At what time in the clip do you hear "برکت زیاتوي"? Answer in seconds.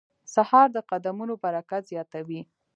1.43-2.41